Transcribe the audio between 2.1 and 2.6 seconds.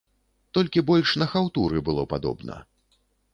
падобна.